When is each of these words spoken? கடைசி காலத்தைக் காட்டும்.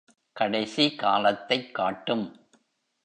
கடைசி 0.31 0.95
காலத்தைக் 0.95 1.75
காட்டும். 1.75 2.39